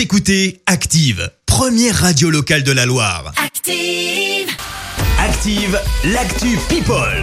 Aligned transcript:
Vous 0.00 0.04
écoutez 0.04 0.62
Active, 0.64 1.30
première 1.44 1.94
radio 1.94 2.30
locale 2.30 2.62
de 2.62 2.72
la 2.72 2.86
Loire. 2.86 3.34
Active. 3.36 4.48
Active, 5.18 5.78
l'actu 6.06 6.58
People. 6.70 7.22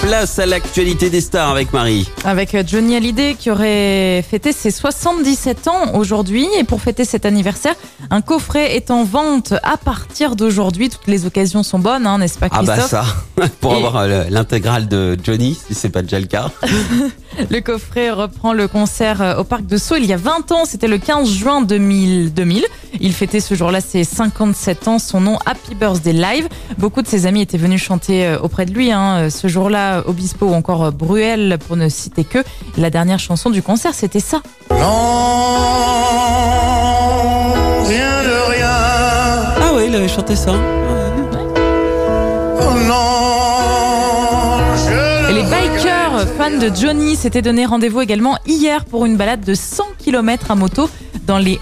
Place 0.00 0.38
à 0.38 0.46
l'actualité 0.46 1.10
des 1.10 1.20
stars 1.20 1.50
avec 1.50 1.74
Marie. 1.74 2.08
Avec 2.24 2.54
euh, 2.54 2.62
Johnny 2.66 2.96
Hallyday 2.96 3.34
qui 3.38 3.50
aurait 3.50 4.22
fêté 4.22 4.52
ses 4.54 4.70
77 4.70 5.68
ans 5.68 5.94
aujourd'hui. 5.96 6.46
Et 6.58 6.64
pour 6.64 6.80
fêter 6.80 7.04
cet 7.04 7.26
anniversaire, 7.26 7.74
un 8.08 8.22
coffret 8.22 8.74
est 8.76 8.90
en 8.90 9.04
vente 9.04 9.52
à 9.62 9.76
partir 9.76 10.34
d'aujourd'hui. 10.34 10.88
Toutes 10.88 11.08
les 11.08 11.26
occasions 11.26 11.62
sont 11.62 11.78
bonnes, 11.78 12.06
hein, 12.06 12.16
n'est-ce 12.16 12.38
pas 12.38 12.46
Ah 12.50 12.62
Christophe 12.62 12.90
bah 12.90 13.04
ça, 13.42 13.48
pour 13.60 13.74
Et- 13.74 13.76
avoir 13.76 13.96
euh, 13.98 14.24
l'intégrale 14.30 14.88
de 14.88 15.14
Johnny, 15.22 15.58
si 15.68 15.74
c'est 15.74 15.90
pas 15.90 16.00
déjà 16.00 16.20
le 16.20 16.26
cas. 16.26 16.50
Le 17.50 17.60
coffret 17.60 18.10
reprend 18.10 18.52
le 18.52 18.66
concert 18.68 19.22
euh, 19.22 19.36
au 19.36 19.44
Parc 19.44 19.64
de 19.66 19.76
Sceaux 19.76 19.96
il 19.96 20.04
y 20.06 20.12
a 20.12 20.16
20 20.16 20.50
ans. 20.52 20.64
C'était 20.64 20.88
le 20.88 20.98
15 20.98 21.28
juin 21.30 21.62
2000. 21.62 22.32
2000. 22.34 22.64
Il 23.00 23.12
fêtait 23.12 23.40
ce 23.40 23.54
jour-là 23.54 23.80
ses 23.80 24.02
57 24.04 24.88
ans. 24.88 24.98
Son 24.98 25.20
nom 25.20 25.38
Happy 25.46 25.74
Birthday 25.74 26.12
Live. 26.12 26.48
Beaucoup 26.78 27.02
de 27.02 27.06
ses 27.06 27.26
amis 27.26 27.42
étaient 27.42 27.58
venus 27.58 27.82
chanter 27.82 28.26
euh, 28.26 28.38
auprès 28.40 28.66
de 28.66 28.72
lui. 28.72 28.90
hein. 28.92 29.30
Ce 29.30 29.46
jour-là, 29.48 30.02
Obispo 30.06 30.46
ou 30.46 30.54
encore 30.54 30.84
euh, 30.86 30.90
Bruel, 30.90 31.58
pour 31.66 31.76
ne 31.76 31.88
citer 31.88 32.24
que. 32.24 32.38
La 32.76 32.90
dernière 32.90 33.18
chanson 33.18 33.50
du 33.50 33.62
concert, 33.62 33.94
c'était 33.94 34.20
ça. 34.20 34.40
Non, 34.70 34.76
rien 37.86 38.22
de 38.24 38.50
rien. 38.52 38.68
Ah 39.62 39.74
ouais, 39.74 39.86
il 39.88 39.94
avait 39.94 40.08
chanté 40.08 40.34
ça. 40.36 40.52
Oh 42.60 42.64
non, 42.86 43.27
Les 45.28 45.34
le 45.34 45.42
bikers 45.42 46.26
fans 46.38 46.56
de 46.58 46.74
Johnny 46.74 47.14
s'étaient 47.14 47.42
donné 47.42 47.66
rendez-vous 47.66 48.00
également 48.00 48.38
hier 48.46 48.86
pour 48.86 49.04
une 49.04 49.18
balade 49.18 49.44
de 49.44 49.52
100 49.52 49.84
km 49.98 50.50
à 50.50 50.54
moto 50.54 50.88
dans 51.26 51.36
les 51.36 51.60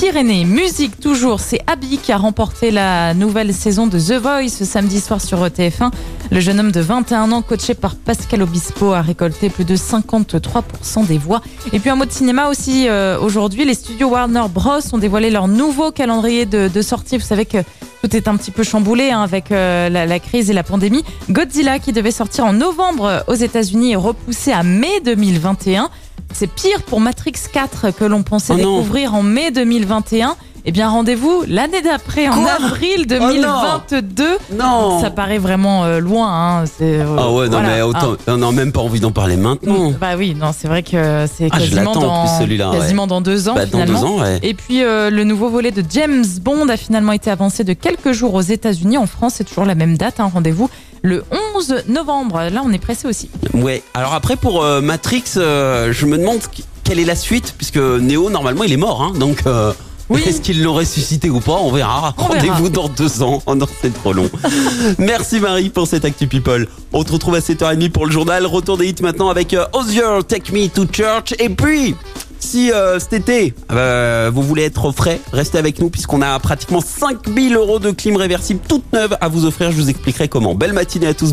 Hautes-Pyrénées. 0.00 0.46
Musique 0.46 0.98
toujours, 0.98 1.40
c'est 1.40 1.60
Abby 1.66 1.98
qui 1.98 2.10
a 2.10 2.16
remporté 2.16 2.70
la 2.70 3.12
nouvelle 3.12 3.52
saison 3.52 3.86
de 3.86 3.98
The 3.98 4.14
Voice 4.14 4.48
ce 4.48 4.64
samedi 4.64 4.98
soir 4.98 5.20
sur 5.20 5.44
TF1. 5.44 5.90
Le 6.30 6.40
jeune 6.40 6.58
homme 6.58 6.72
de 6.72 6.80
21 6.80 7.30
ans, 7.32 7.42
coaché 7.42 7.74
par 7.74 7.96
Pascal 7.96 8.40
Obispo, 8.42 8.92
a 8.92 9.02
récolté 9.02 9.50
plus 9.50 9.66
de 9.66 9.76
53% 9.76 11.06
des 11.06 11.18
voix. 11.18 11.42
Et 11.74 11.80
puis 11.80 11.90
un 11.90 11.96
mot 11.96 12.06
de 12.06 12.12
cinéma 12.12 12.48
aussi 12.48 12.88
euh, 12.88 13.18
aujourd'hui, 13.20 13.66
les 13.66 13.74
studios 13.74 14.08
Warner 14.08 14.44
Bros 14.48 14.80
ont 14.92 14.98
dévoilé 14.98 15.28
leur 15.28 15.48
nouveau 15.48 15.90
calendrier 15.90 16.46
de, 16.46 16.68
de 16.68 16.82
sortie. 16.82 17.18
Vous 17.18 17.26
savez 17.26 17.44
que 17.44 17.58
tout 18.02 18.16
est 18.16 18.26
un 18.26 18.36
petit 18.36 18.52
peu 18.52 18.62
chamboulé 18.62 19.10
hein, 19.10 19.20
avec 19.22 19.52
euh, 19.52 19.90
la, 19.90 20.06
la 20.06 20.18
crise 20.18 20.48
et 20.48 20.54
la 20.54 20.62
pandémie. 20.62 21.04
Godzilla 21.28 21.78
qui 21.78 21.92
devait 21.92 22.10
sortir 22.10 22.46
en 22.46 22.54
novembre 22.54 23.22
aux 23.26 23.34
États-Unis 23.34 23.92
est 23.92 23.96
repoussé 23.96 24.50
à 24.50 24.62
mai 24.62 25.00
2021. 25.04 25.90
C'est 26.32 26.50
pire 26.50 26.82
pour 26.82 27.00
Matrix 27.00 27.32
4 27.52 27.90
que 27.90 28.04
l'on 28.04 28.22
pensait 28.22 28.52
Oh 28.54 28.56
découvrir 28.56 29.14
en 29.14 29.22
mai 29.22 29.50
2021. 29.50 30.36
Eh 30.66 30.72
bien, 30.72 30.90
rendez-vous 30.90 31.42
l'année 31.48 31.80
d'après, 31.80 32.28
en 32.28 32.44
avril 32.44 33.06
Oh 33.10 33.14
non. 33.14 33.28
2022. 33.28 34.24
Non 34.58 35.00
Ça 35.00 35.10
paraît 35.10 35.38
vraiment 35.38 35.84
euh, 35.84 36.00
loin. 36.00 36.28
Hein. 36.60 36.64
Euh, 36.82 37.16
Ah 37.18 37.30
ouais, 37.32 37.46
non 37.46 37.52
voilà. 37.60 37.68
mais 37.76 37.82
autant, 37.82 38.12
on 38.26 38.36
n'a 38.36 38.52
même 38.52 38.70
pas 38.70 38.80
envie 38.82 39.00
d'en 39.00 39.10
parler 39.10 39.36
maintenant. 39.36 39.92
Ah. 39.92 39.96
Bah 39.98 40.08
oui, 40.18 40.34
non, 40.38 40.50
c'est 40.56 40.68
vrai 40.68 40.82
que 40.82 41.26
c'est 41.34 41.48
Ah, 41.50 41.58
quasiment, 41.58 41.94
dans, 41.94 42.24
plus, 42.26 42.38
celui-là, 42.44 42.70
ouais. 42.72 42.78
quasiment 42.78 43.06
dans 43.06 43.22
deux 43.22 43.48
ans 43.48 43.54
Bah, 43.54 43.64
dans 43.64 43.78
finalement. 43.80 44.00
deux 44.00 44.06
ans, 44.06 44.20
ouais. 44.20 44.38
Et 44.42 44.52
puis 44.52 44.82
euh, 44.84 45.08
le 45.08 45.24
nouveau 45.24 45.48
volet 45.48 45.70
de 45.70 45.82
James 45.90 46.24
Bond 46.42 46.68
a 46.68 46.76
finalement 46.76 47.12
été 47.12 47.30
avancé 47.30 47.64
de 47.64 47.72
quelques 47.72 48.12
jours 48.12 48.34
aux 48.34 48.40
États-Unis. 48.42 48.98
En 48.98 49.06
France, 49.06 49.34
c'est 49.36 49.44
toujours 49.44 49.64
la 49.64 49.74
même 49.74 49.96
date. 49.96 50.20
hein. 50.20 50.30
Rendez-vous 50.32 50.68
le 51.02 51.24
11 51.56 51.84
novembre. 51.88 52.48
Là, 52.52 52.60
on 52.62 52.70
est 52.70 52.78
pressé 52.78 53.08
aussi. 53.08 53.30
Ouais. 53.54 53.82
Alors 53.94 54.14
après 54.14 54.36
pour 54.36 54.62
euh, 54.64 54.80
Matrix, 54.80 55.24
euh, 55.36 55.92
je 55.92 56.06
me 56.06 56.16
demande 56.18 56.40
qu- 56.40 56.62
quelle 56.84 56.98
est 56.98 57.04
la 57.04 57.16
suite 57.16 57.54
puisque 57.56 57.76
Neo 57.78 58.30
normalement 58.30 58.64
il 58.64 58.72
est 58.72 58.76
mort, 58.78 59.02
hein, 59.02 59.12
donc. 59.18 59.42
euh, 59.46 59.72
Oui. 60.08 60.22
Est-ce 60.26 60.40
qu'ils 60.40 60.62
l'ont 60.62 60.74
ressuscité 60.74 61.30
ou 61.30 61.40
pas 61.40 61.58
On 61.60 61.70
verra. 61.70 62.14
Rendez-vous 62.16 62.68
dans 62.68 62.88
deux 62.88 63.22
ans. 63.22 63.42
Oh 63.46 63.54
non, 63.54 63.66
c'est 63.80 63.92
trop 63.94 64.12
long. 64.12 64.28
Merci 64.98 65.38
Marie 65.40 65.70
pour 65.70 65.86
cette 65.86 66.04
Actu 66.04 66.26
People. 66.26 66.66
On 66.92 67.04
te 67.04 67.12
retrouve 67.12 67.36
à 67.36 67.40
7h30 67.40 67.90
pour 67.90 68.06
le 68.06 68.12
journal. 68.12 68.44
Retour 68.46 68.76
des 68.76 68.88
hits 68.88 69.02
maintenant 69.02 69.28
avec 69.28 69.54
Osier, 69.72 70.02
Take 70.26 70.52
Me 70.52 70.66
to 70.68 70.84
Church. 70.92 71.34
Et 71.38 71.48
puis, 71.48 71.94
si 72.40 72.72
euh, 72.72 72.98
cet 72.98 73.12
été, 73.12 73.54
euh, 73.70 74.30
vous 74.34 74.42
voulez 74.42 74.64
être 74.64 74.84
au 74.84 74.90
frais, 74.92 75.20
restez 75.32 75.58
avec 75.58 75.78
nous 75.78 75.90
puisqu'on 75.90 76.22
a 76.22 76.36
pratiquement 76.40 76.80
5000 76.80 77.54
euros 77.54 77.78
de 77.78 77.92
clim 77.92 78.16
réversible 78.16 78.60
toute 78.66 78.92
neuve 78.92 79.16
à 79.20 79.28
vous 79.28 79.44
offrir. 79.44 79.70
Je 79.70 79.76
vous 79.76 79.90
expliquerai 79.90 80.26
comment. 80.26 80.54
Belle 80.56 80.72
matinée 80.72 81.06
à 81.06 81.14
tous. 81.14 81.32